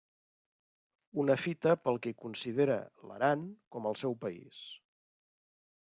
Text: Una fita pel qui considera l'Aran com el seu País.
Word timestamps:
Una 1.23 1.35
fita 1.41 1.75
pel 1.83 2.01
qui 2.07 2.15
considera 2.23 2.81
l'Aran 3.11 3.47
com 3.77 3.89
el 3.93 4.01
seu 4.05 4.19
País. 4.27 4.67